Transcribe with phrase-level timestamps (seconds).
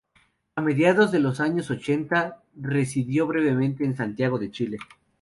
[0.55, 4.77] A mediados de los años ochenta residió brevemente en Santiago de Chile.